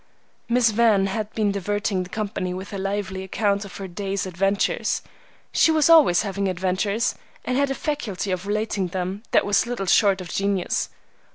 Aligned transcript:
Miss 0.49 0.71
Van 0.71 1.05
had 1.05 1.31
been 1.33 1.51
diverting 1.51 2.01
the 2.01 2.09
company 2.09 2.55
with 2.55 2.73
a 2.73 2.79
lively 2.79 3.21
account 3.21 3.65
of 3.65 3.77
her 3.77 3.87
day's 3.87 4.25
adventures. 4.25 5.03
She 5.51 5.69
was 5.69 5.91
always 5.91 6.23
having 6.23 6.47
adventures, 6.47 7.13
and 7.45 7.55
had 7.55 7.69
a 7.69 7.75
faculty 7.75 8.31
of 8.31 8.47
relating 8.47 8.87
them 8.87 9.21
that 9.29 9.45
was 9.45 9.67
little 9.67 9.85
short 9.85 10.19
of 10.19 10.29
genius. 10.29 10.89